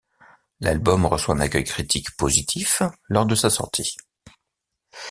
L'album 0.61 1.05
reçoit 1.05 1.35
un 1.35 1.41
accueil 1.41 1.63
critique 1.63 2.17
positif 2.17 2.81
lors 3.11 3.27
de 3.27 3.35
sa 3.35 3.51
sortie. 3.51 3.95